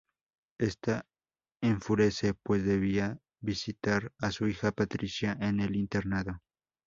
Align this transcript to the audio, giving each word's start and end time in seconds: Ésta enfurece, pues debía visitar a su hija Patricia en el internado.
Ésta 0.59 1.05
enfurece, 1.61 2.33
pues 2.33 2.65
debía 2.65 3.19
visitar 3.39 4.11
a 4.17 4.31
su 4.31 4.47
hija 4.47 4.71
Patricia 4.71 5.37
en 5.39 5.59
el 5.59 5.75
internado. 5.75 6.41